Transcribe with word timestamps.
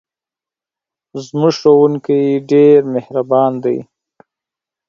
زموږ 1.25 1.53
ښوونکی 1.59 2.21
ډېر 2.51 2.79
مهربان 2.93 3.51
دی. 3.63 3.77